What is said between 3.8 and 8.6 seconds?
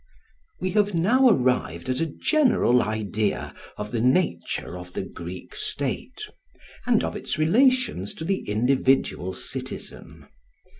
the nature of the Greek state, and of its relations to the